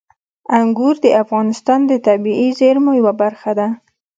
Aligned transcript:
انګور 0.59 0.95
د 1.05 1.07
افغانستان 1.23 1.79
د 1.87 1.91
طبیعي 2.07 2.49
زیرمو 2.59 2.91
یوه 2.99 3.13
برخه 3.21 3.51
ده. 3.59 3.67